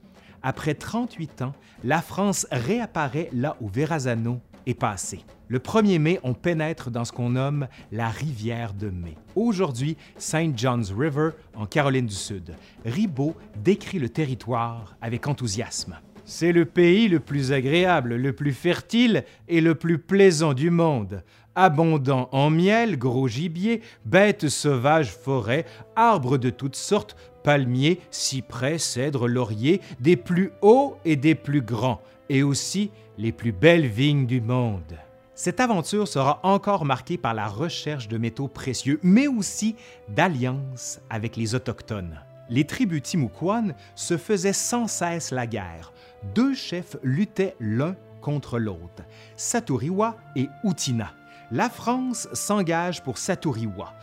Après 0.41 0.73
38 0.73 1.41
ans, 1.41 1.53
la 1.83 2.01
France 2.01 2.47
réapparaît 2.51 3.29
là 3.33 3.55
où 3.61 3.67
Verrazano 3.67 4.39
est 4.65 4.73
passé. 4.73 5.23
Le 5.47 5.59
1er 5.59 5.97
mai, 5.97 6.19
on 6.23 6.33
pénètre 6.33 6.91
dans 6.91 7.05
ce 7.05 7.11
qu'on 7.11 7.31
nomme 7.31 7.67
la 7.91 8.09
rivière 8.09 8.73
de 8.73 8.89
mai. 8.89 9.15
Aujourd'hui, 9.35 9.97
St. 10.17 10.55
John's 10.55 10.91
River, 10.91 11.31
en 11.55 11.65
Caroline 11.65 12.05
du 12.05 12.13
Sud. 12.13 12.53
Ribot 12.85 13.35
décrit 13.57 13.97
le 13.97 14.09
territoire 14.09 14.95
avec 15.01 15.27
enthousiasme. 15.27 15.97
C'est 16.31 16.51
le 16.51 16.65
pays 16.65 17.07
le 17.07 17.19
plus 17.19 17.53
agréable, 17.53 18.13
le 18.13 18.33
plus 18.33 18.53
fertile 18.53 19.24
et 19.48 19.62
le 19.62 19.74
plus 19.74 19.98
plaisant 19.98 20.53
du 20.53 20.69
monde. 20.69 21.24
Abondant 21.55 22.29
en 22.31 22.51
miel, 22.51 23.00
gros 23.00 23.27
gibier, 23.27 23.81
bêtes 24.05 24.48
sauvages, 24.48 25.12
forêts, 25.12 25.65
arbres 25.95 26.38
de 26.38 26.51
toutes 26.51 26.75
sortes, 26.75 27.15
palmiers, 27.43 28.00
cyprès, 28.12 28.77
cèdres, 28.77 29.27
lauriers, 29.27 29.81
des 30.00 30.17
plus 30.17 30.51
hauts 30.62 30.98
et 31.03 31.15
des 31.15 31.33
plus 31.33 31.63
grands, 31.63 32.00
et 32.29 32.43
aussi 32.43 32.91
les 33.17 33.31
plus 33.31 33.51
belles 33.51 33.88
vignes 33.88 34.27
du 34.27 34.39
monde. 34.39 35.00
Cette 35.33 35.59
aventure 35.59 36.07
sera 36.07 36.41
encore 36.43 36.86
marquée 36.86 37.17
par 37.17 37.33
la 37.33 37.48
recherche 37.48 38.07
de 38.07 38.19
métaux 38.19 38.48
précieux, 38.48 39.00
mais 39.01 39.25
aussi 39.25 39.75
d'alliances 40.09 41.00
avec 41.09 41.38
les 41.38 41.55
Autochtones. 41.55 42.19
Les 42.51 42.65
tribus 42.65 43.03
Timucuan 43.03 43.74
se 43.95 44.17
faisaient 44.17 44.53
sans 44.53 44.88
cesse 44.88 45.31
la 45.31 45.48
guerre. 45.48 45.91
Deux 46.35 46.53
chefs 46.53 46.97
luttaient 47.03 47.55
l'un 47.59 47.95
contre 48.21 48.59
l'autre, 48.59 49.03
Saturiwa 49.35 50.17
et 50.35 50.49
Utina. 50.63 51.13
La 51.51 51.69
France 51.69 52.27
s'engage 52.33 53.01
pour 53.01 53.17
Saturiwa 53.17 53.93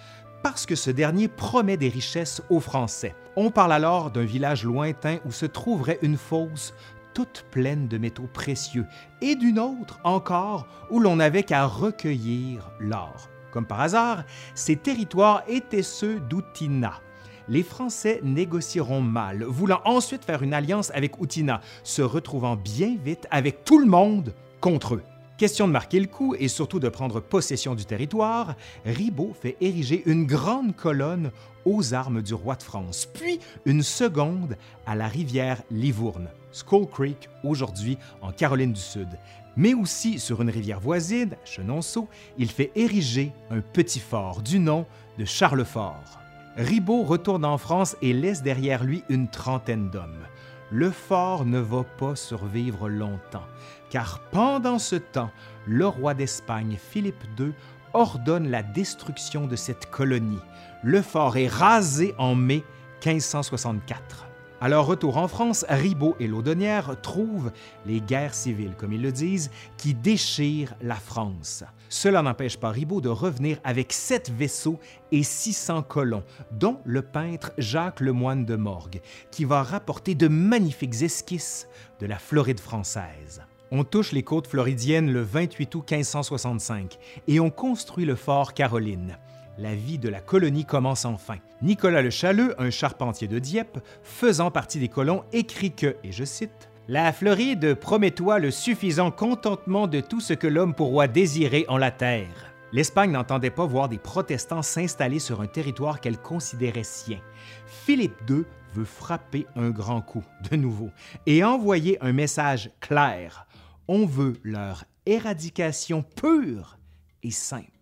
parce 0.42 0.64
que 0.64 0.76
ce 0.76 0.92
dernier 0.92 1.26
promet 1.26 1.76
des 1.76 1.88
richesses 1.88 2.40
aux 2.50 2.60
Français. 2.60 3.16
On 3.34 3.50
parle 3.50 3.72
alors 3.72 4.12
d'un 4.12 4.24
village 4.24 4.64
lointain 4.64 5.18
où 5.24 5.32
se 5.32 5.44
trouverait 5.44 5.98
une 6.02 6.16
fosse 6.16 6.72
toute 7.14 7.46
pleine 7.50 7.88
de 7.88 7.98
métaux 7.98 8.28
précieux, 8.32 8.84
et 9.22 9.36
d'une 9.36 9.58
autre 9.58 9.98
encore 10.04 10.66
où 10.90 11.00
l'on 11.00 11.16
n'avait 11.16 11.44
qu'à 11.44 11.64
recueillir 11.64 12.70
l'or. 12.78 13.30
Comme 13.52 13.66
par 13.66 13.80
hasard, 13.80 14.24
ces 14.54 14.76
territoires 14.76 15.42
étaient 15.48 15.82
ceux 15.82 16.20
d'Outina. 16.20 17.00
Les 17.48 17.62
Français 17.62 18.20
négocieront 18.24 19.00
mal, 19.00 19.44
voulant 19.44 19.80
ensuite 19.84 20.24
faire 20.24 20.42
une 20.42 20.52
alliance 20.54 20.90
avec 20.94 21.20
Outina, 21.20 21.60
se 21.84 22.02
retrouvant 22.02 22.56
bien 22.56 22.96
vite 23.04 23.28
avec 23.30 23.64
tout 23.64 23.78
le 23.78 23.86
monde 23.86 24.34
contre 24.60 24.94
eux. 24.94 25.02
Question 25.38 25.68
de 25.68 25.72
marquer 25.72 26.00
le 26.00 26.06
coup 26.06 26.34
et 26.34 26.48
surtout 26.48 26.80
de 26.80 26.88
prendre 26.88 27.20
possession 27.20 27.74
du 27.74 27.84
territoire, 27.84 28.56
Ribaud 28.84 29.34
fait 29.40 29.56
ériger 29.60 30.02
une 30.06 30.24
grande 30.24 30.74
colonne 30.74 31.30
aux 31.66 31.94
armes 31.94 32.22
du 32.22 32.32
roi 32.32 32.56
de 32.56 32.62
France, 32.62 33.06
puis 33.12 33.38
une 33.66 33.82
seconde 33.82 34.56
à 34.86 34.96
la 34.96 35.06
rivière 35.06 35.62
Livourne, 35.70 36.28
Skull 36.52 36.86
Creek, 36.86 37.28
aujourd'hui 37.44 37.98
en 38.22 38.32
Caroline 38.32 38.72
du 38.72 38.80
Sud. 38.80 39.08
Mais 39.56 39.74
aussi 39.74 40.18
sur 40.18 40.42
une 40.42 40.50
rivière 40.50 40.80
voisine, 40.80 41.36
Chenonceau, 41.44 42.08
il 42.38 42.50
fait 42.50 42.72
ériger 42.74 43.30
un 43.50 43.60
petit 43.60 44.00
fort 44.00 44.40
du 44.40 44.58
nom 44.58 44.86
de 45.18 45.24
Charlefort. 45.24 46.25
Ribaud 46.56 47.02
retourne 47.02 47.44
en 47.44 47.58
France 47.58 47.96
et 48.02 48.12
laisse 48.12 48.42
derrière 48.42 48.84
lui 48.84 49.04
une 49.08 49.28
trentaine 49.28 49.90
d'hommes 49.90 50.26
le 50.70 50.90
fort 50.90 51.44
ne 51.44 51.58
va 51.58 51.84
pas 51.84 52.16
survivre 52.16 52.88
longtemps, 52.88 53.46
car 53.90 54.20
pendant 54.30 54.78
ce 54.78 54.96
temps, 54.96 55.30
le 55.66 55.86
roi 55.86 56.14
d'Espagne, 56.14 56.76
Philippe 56.78 57.24
II, 57.38 57.52
ordonne 57.92 58.50
la 58.50 58.62
destruction 58.62 59.46
de 59.46 59.56
cette 59.56 59.90
colonie. 59.90 60.40
Le 60.82 61.02
fort 61.02 61.36
est 61.36 61.48
rasé 61.48 62.14
en 62.18 62.34
mai 62.34 62.64
1564. 63.04 64.25
À 64.58 64.70
leur 64.70 64.86
retour 64.86 65.18
en 65.18 65.28
France, 65.28 65.66
Ribaud 65.68 66.16
et 66.18 66.26
Laudonnière 66.26 66.98
trouvent 67.02 67.52
les 67.84 68.00
guerres 68.00 68.34
civiles, 68.34 68.74
comme 68.78 68.94
ils 68.94 69.02
le 69.02 69.12
disent, 69.12 69.50
qui 69.76 69.92
déchirent 69.92 70.74
la 70.80 70.94
France. 70.94 71.62
Cela 71.90 72.22
n'empêche 72.22 72.56
pas 72.56 72.70
Ribaud 72.70 73.02
de 73.02 73.10
revenir 73.10 73.58
avec 73.64 73.92
sept 73.92 74.30
vaisseaux 74.30 74.80
et 75.12 75.22
600 75.22 75.82
colons, 75.82 76.24
dont 76.52 76.80
le 76.86 77.02
peintre 77.02 77.52
Jacques 77.58 78.00
Lemoine 78.00 78.46
de 78.46 78.56
Morgue, 78.56 79.02
qui 79.30 79.44
va 79.44 79.62
rapporter 79.62 80.14
de 80.14 80.26
magnifiques 80.26 81.02
esquisses 81.02 81.68
de 82.00 82.06
la 82.06 82.18
Floride 82.18 82.60
française. 82.60 83.42
On 83.70 83.84
touche 83.84 84.12
les 84.12 84.22
côtes 84.22 84.46
floridiennes 84.46 85.12
le 85.12 85.22
28 85.22 85.74
août 85.74 85.90
1565 85.90 86.98
et 87.28 87.40
on 87.40 87.50
construit 87.50 88.04
le 88.04 88.14
fort 88.14 88.54
Caroline 88.54 89.18
la 89.58 89.74
vie 89.74 89.98
de 89.98 90.08
la 90.08 90.20
colonie 90.20 90.64
commence 90.64 91.04
enfin. 91.04 91.36
Nicolas 91.62 92.02
le 92.02 92.10
Challeux, 92.10 92.54
un 92.60 92.70
charpentier 92.70 93.28
de 93.28 93.38
Dieppe, 93.38 93.78
faisant 94.02 94.50
partie 94.50 94.78
des 94.78 94.88
colons, 94.88 95.24
écrit 95.32 95.72
que, 95.72 95.96
et 96.04 96.12
je 96.12 96.24
cite, 96.24 96.68
La 96.88 97.12
Floride 97.12 97.74
promet-toi 97.74 98.38
le 98.38 98.50
suffisant 98.50 99.10
contentement 99.10 99.86
de 99.86 100.00
tout 100.00 100.20
ce 100.20 100.34
que 100.34 100.46
l'homme 100.46 100.74
pourra 100.74 101.08
désirer 101.08 101.64
en 101.68 101.78
la 101.78 101.90
terre. 101.90 102.52
L'Espagne 102.72 103.12
n'entendait 103.12 103.50
pas 103.50 103.64
voir 103.64 103.88
des 103.88 103.98
protestants 103.98 104.62
s'installer 104.62 105.18
sur 105.18 105.40
un 105.40 105.46
territoire 105.46 106.00
qu'elle 106.00 106.18
considérait 106.18 106.82
sien. 106.82 107.20
Philippe 107.66 108.20
II 108.28 108.44
veut 108.74 108.84
frapper 108.84 109.46
un 109.56 109.70
grand 109.70 110.02
coup, 110.02 110.24
de 110.50 110.56
nouveau, 110.56 110.90
et 111.24 111.44
envoyer 111.44 111.96
un 112.02 112.12
message 112.12 112.70
clair. 112.80 113.46
On 113.88 114.04
veut 114.04 114.34
leur 114.42 114.84
éradication 115.06 116.02
pure 116.02 116.76
et 117.22 117.30
simple 117.30 117.75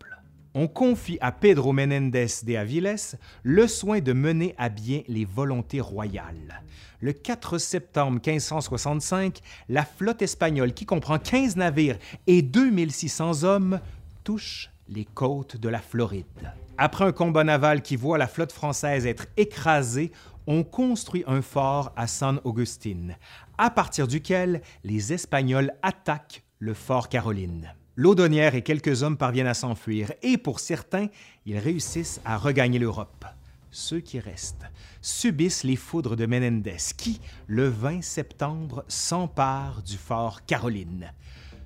on 0.54 0.68
confie 0.68 1.18
à 1.20 1.32
Pedro 1.32 1.72
Menendez 1.72 2.26
de 2.44 2.54
Aviles 2.54 2.96
le 3.42 3.66
soin 3.66 4.00
de 4.00 4.12
mener 4.12 4.54
à 4.56 4.68
bien 4.68 5.02
les 5.08 5.24
volontés 5.24 5.80
royales. 5.80 6.62
Le 7.00 7.12
4 7.12 7.58
septembre 7.58 8.20
1565, 8.24 9.40
la 9.68 9.84
flotte 9.84 10.22
espagnole, 10.22 10.72
qui 10.72 10.86
comprend 10.86 11.18
15 11.18 11.56
navires 11.56 11.98
et 12.26 12.40
2600 12.40 13.42
hommes, 13.42 13.80
touche 14.22 14.70
les 14.88 15.04
côtes 15.04 15.56
de 15.56 15.68
la 15.68 15.80
Floride. 15.80 16.52
Après 16.78 17.04
un 17.04 17.12
combat 17.12 17.44
naval 17.44 17.82
qui 17.82 17.96
voit 17.96 18.18
la 18.18 18.26
flotte 18.26 18.52
française 18.52 19.06
être 19.06 19.26
écrasée, 19.36 20.12
on 20.46 20.62
construit 20.62 21.24
un 21.26 21.42
fort 21.42 21.92
à 21.96 22.06
San 22.06 22.40
Agustin, 22.44 23.14
à 23.58 23.70
partir 23.70 24.06
duquel 24.06 24.62
les 24.82 25.12
Espagnols 25.12 25.72
attaquent 25.82 26.44
le 26.58 26.74
fort 26.74 27.08
Caroline. 27.08 27.74
Laudonnière 27.96 28.56
et 28.56 28.62
quelques 28.62 29.04
hommes 29.04 29.16
parviennent 29.16 29.46
à 29.46 29.54
s'enfuir 29.54 30.12
et 30.22 30.36
pour 30.36 30.58
certains, 30.58 31.06
ils 31.46 31.58
réussissent 31.58 32.20
à 32.24 32.36
regagner 32.36 32.80
l'Europe. 32.80 33.24
Ceux 33.70 34.00
qui 34.00 34.18
restent 34.18 34.66
subissent 35.00 35.62
les 35.62 35.76
foudres 35.76 36.16
de 36.16 36.26
Menendez 36.26 36.76
qui, 36.96 37.20
le 37.46 37.68
20 37.68 38.02
septembre, 38.02 38.84
s'emparent 38.88 39.82
du 39.82 39.96
fort 39.96 40.44
Caroline. 40.44 41.12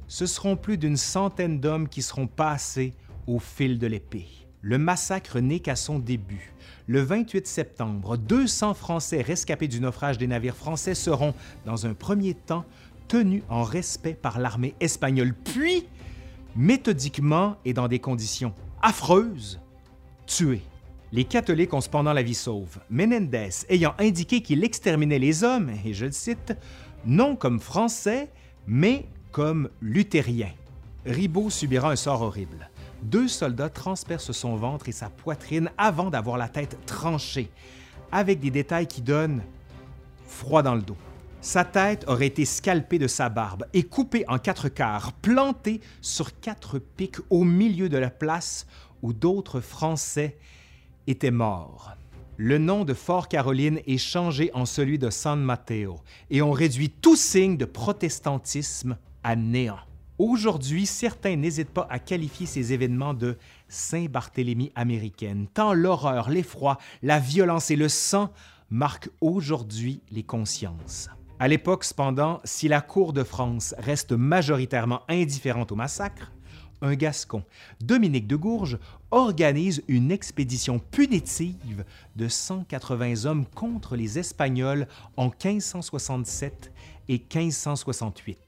Ce 0.07 0.27
seront 0.27 0.57
plus 0.57 0.77
d'une 0.77 0.99
centaine 0.99 1.61
d'hommes 1.61 1.89
qui 1.89 2.03
seront 2.03 2.27
passés 2.27 2.93
au 3.27 3.39
fil 3.39 3.79
de 3.79 3.87
l'épée. 3.87 4.27
Le 4.61 4.77
massacre 4.77 5.41
n'est 5.41 5.61
qu'à 5.61 5.77
son 5.77 5.99
début. 5.99 6.53
Le 6.87 7.01
28 7.01 7.47
septembre, 7.47 8.19
200 8.19 8.75
Français 8.75 9.23
rescapés 9.23 9.69
du 9.69 9.81
naufrage 9.81 10.19
des 10.19 10.27
navires 10.27 10.57
français 10.57 10.95
seront, 10.95 11.33
dans 11.65 11.87
un 11.87 11.95
premier 11.95 12.35
temps, 12.35 12.67
tenus 13.07 13.43
en 13.49 13.63
respect 13.63 14.15
par 14.15 14.39
l'armée 14.39 14.75
espagnole, 14.81 15.33
puis 15.33 15.87
méthodiquement 16.59 17.57
et 17.65 17.73
dans 17.73 17.87
des 17.87 18.01
conditions 18.01 18.53
affreuses, 18.83 19.61
tués. 20.27 20.63
Les 21.13 21.25
catholiques 21.25 21.73
ont 21.73 21.81
cependant 21.81 22.13
la 22.13 22.23
vie 22.23 22.35
sauve, 22.35 22.81
Menendez 22.91 23.49
ayant 23.71 23.95
indiqué 23.99 24.43
qu'il 24.43 24.63
exterminait 24.65 25.21
les 25.21 25.45
hommes, 25.45 25.71
et 25.87 25.95
je 25.95 26.05
le 26.05 26.13
cite, 26.13 26.55
non 27.07 27.37
comme 27.37 27.61
français, 27.61 28.29
mais 28.67 29.07
comme 29.31 29.71
luthérien. 29.81 30.51
Ribaud 31.07 31.49
subira 31.49 31.93
un 31.93 31.97
sort 31.97 32.23
horrible. 32.23 32.69
Deux 33.03 33.29
soldats 33.29 33.71
transpercent 33.71 34.33
son 34.33 34.57
ventre 34.57 34.89
et 34.89 34.93
sa 34.93 35.09
poitrine 35.09 35.71
avant 35.79 36.11
d'avoir 36.11 36.37
la 36.37 36.49
tête 36.49 36.77
tranchée, 36.85 37.49
avec 38.11 38.41
des 38.41 38.51
détails 38.51 38.89
qui 38.89 39.01
donnent 39.01 39.43
froid 40.27 40.63
dans 40.63 40.75
le 40.75 40.83
dos. 40.83 40.97
Sa 41.41 41.65
tête 41.65 42.05
aurait 42.09 42.27
été 42.27 42.45
scalpée 42.45 42.99
de 42.99 43.07
sa 43.07 43.29
barbe 43.29 43.65
et 43.73 43.85
coupée 43.85 44.25
en 44.27 44.39
quatre 44.39 44.69
quarts, 44.69 45.13
plantée 45.13 45.81
sur 46.01 46.41
quatre 46.41 46.81
pics 46.81 47.19
au 47.31 47.45
milieu 47.45 47.89
de 47.89 47.97
la 47.97 48.11
place 48.11 48.67
où 49.03 49.13
d'autres 49.13 49.61
Français 49.61 50.37
étaient 51.07 51.31
morts. 51.31 51.93
Le 52.37 52.59
nom 52.59 52.85
de 52.85 52.93
Fort 52.93 53.29
Caroline 53.29 53.81
est 53.87 53.99
changé 53.99 54.51
en 54.53 54.67
celui 54.67 54.99
de 54.99 55.11
San 55.11 55.41
Mateo 55.41 56.01
et 56.29 56.43
on 56.43 56.51
réduit 56.51 56.91
tout 56.91 57.17
signe 57.17 57.57
de 57.57 57.65
protestantisme 57.65 58.99
à 59.23 59.37
néant. 59.37 59.79
Aujourd'hui, 60.19 60.87
certains 60.87 61.37
n'hésitent 61.37 61.71
pas 61.71 61.87
à 61.89 62.01
qualifier 62.01 62.47
ces 62.47 62.73
événements 62.73 63.15
de 63.15 63.39
Saint-Barthélemy 63.69 64.73
américaine, 64.75 65.47
tant 65.55 65.73
l'horreur, 65.73 66.31
l'effroi, 66.31 66.79
la 67.03 67.21
violence 67.21 67.71
et 67.71 67.77
le 67.77 67.89
sang 67.89 68.33
marquent 68.71 69.11
aujourd'hui 69.21 70.03
les 70.11 70.25
consciences. 70.25 71.09
À 71.41 71.47
l'époque, 71.47 71.85
cependant, 71.85 72.41
si 72.43 72.67
la 72.67 72.81
cour 72.81 73.13
de 73.13 73.23
France 73.23 73.73
reste 73.79 74.11
majoritairement 74.11 75.03
indifférente 75.09 75.71
au 75.71 75.77
massacre, 75.77 76.33
un 76.83 76.95
Gascon, 76.95 77.45
Dominique 77.81 78.27
de 78.27 78.35
Gourges, 78.35 78.79
organise 79.13 79.85
une 79.87 80.11
expédition 80.11 80.81
punitive 80.81 81.85
de 82.17 82.27
180 82.27 83.25
hommes 83.25 83.47
contre 83.47 83.95
les 83.95 84.19
Espagnols 84.19 84.89
en 85.17 85.27
1567 85.27 86.73
et 87.09 87.19
1568. 87.19 88.39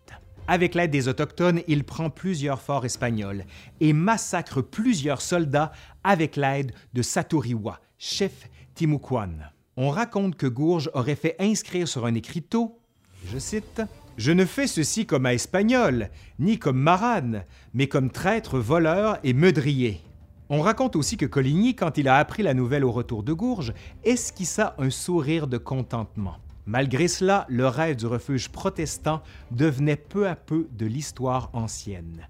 Avec 0.49 0.75
l'aide 0.75 0.91
des 0.91 1.07
Autochtones, 1.07 1.61
il 1.69 1.85
prend 1.85 2.11
plusieurs 2.11 2.61
forts 2.61 2.87
espagnols 2.87 3.45
et 3.79 3.93
massacre 3.93 4.63
plusieurs 4.63 5.21
soldats 5.23 5.71
avec 6.03 6.35
l'aide 6.35 6.73
de 6.93 7.03
Satoriwa, 7.03 7.79
chef 7.99 8.49
Timucuan. 8.75 9.53
On 9.77 9.91
raconte 9.91 10.35
que 10.35 10.49
Gourges 10.49 10.91
aurait 10.93 11.15
fait 11.15 11.37
inscrire 11.39 11.87
sur 11.87 12.05
un 12.05 12.15
écriteau, 12.15 12.80
je 13.27 13.39
cite, 13.39 13.83
Je 14.17 14.33
ne 14.33 14.45
fais 14.45 14.67
ceci 14.67 15.07
comme 15.07 15.27
à 15.27 15.35
espagnol, 15.35 16.11
ni 16.39 16.59
comme 16.59 16.79
marane, 16.79 17.45
mais 17.75 17.87
comme 17.87 18.11
traître, 18.11 18.59
voleur 18.59 19.19
et 19.25 19.33
meudrier. 19.33 20.00
On 20.49 20.62
raconte 20.62 20.97
aussi 20.97 21.17
que 21.17 21.27
Coligny, 21.27 21.77
quand 21.77 21.97
il 21.97 22.09
a 22.09 22.17
appris 22.17 22.43
la 22.43 22.55
nouvelle 22.55 22.85
au 22.85 22.91
retour 22.91 23.23
de 23.23 23.33
Gourges, 23.33 23.73
esquissa 24.05 24.75
un 24.79 24.91
sourire 24.91 25.47
de 25.47 25.59
contentement. 25.59 26.37
Malgré 26.67 27.09
cela, 27.09 27.47
le 27.49 27.67
rêve 27.67 27.97
du 27.97 28.07
refuge 28.07 28.49
protestant 28.49 29.23
devenait 29.53 29.97
peu 29.97 30.29
à 30.29 30.35
peu 30.37 30.69
de 30.73 30.87
l'histoire 30.87 31.50
ancienne. 31.53 32.27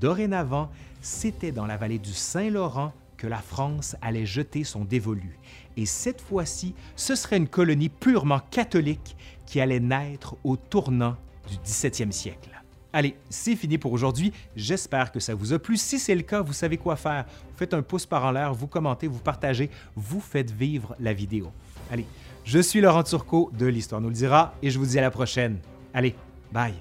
Dorénavant, 0.00 0.70
c'était 1.00 1.52
dans 1.52 1.66
la 1.66 1.76
vallée 1.76 1.98
du 1.98 2.12
Saint-Laurent 2.12 2.92
que 3.16 3.26
la 3.26 3.38
France 3.38 3.96
allait 4.00 4.26
jeter 4.26 4.64
son 4.64 4.84
dévolu. 4.84 5.38
Et 5.76 5.86
cette 5.86 6.20
fois-ci, 6.20 6.74
ce 6.96 7.14
serait 7.14 7.36
une 7.36 7.48
colonie 7.48 7.88
purement 7.88 8.40
catholique 8.50 9.16
qui 9.50 9.60
allait 9.60 9.80
naître 9.80 10.36
au 10.44 10.56
tournant 10.56 11.16
du 11.48 11.56
17e 11.56 12.12
siècle. 12.12 12.50
Allez, 12.92 13.16
c'est 13.28 13.56
fini 13.56 13.78
pour 13.78 13.92
aujourd'hui. 13.92 14.32
J'espère 14.54 15.10
que 15.10 15.18
ça 15.18 15.34
vous 15.34 15.52
a 15.52 15.58
plu. 15.58 15.76
Si 15.76 15.98
c'est 15.98 16.14
le 16.14 16.22
cas, 16.22 16.40
vous 16.40 16.52
savez 16.52 16.76
quoi 16.76 16.94
faire. 16.94 17.24
Faites 17.56 17.74
un 17.74 17.82
pouce 17.82 18.06
par 18.06 18.24
en 18.24 18.30
l'air, 18.30 18.54
vous 18.54 18.68
commentez, 18.68 19.08
vous 19.08 19.18
partagez, 19.18 19.68
vous 19.96 20.20
faites 20.20 20.52
vivre 20.52 20.94
la 21.00 21.12
vidéo. 21.12 21.50
Allez, 21.90 22.06
je 22.44 22.60
suis 22.60 22.80
Laurent 22.80 23.02
Turcot 23.02 23.50
de 23.52 23.66
l'Histoire 23.66 24.00
nous 24.00 24.08
le 24.08 24.14
dira 24.14 24.54
et 24.62 24.70
je 24.70 24.78
vous 24.78 24.86
dis 24.86 24.98
à 24.98 25.02
la 25.02 25.10
prochaine. 25.10 25.58
Allez, 25.92 26.14
bye. 26.52 26.74